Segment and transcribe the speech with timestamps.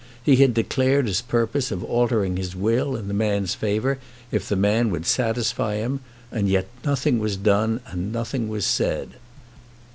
[0.23, 3.99] He had declared his purpose of altering his will in the man's favour,
[4.31, 5.99] if the man would satisfy him.
[6.31, 9.11] And yet nothing was done and nothing was said.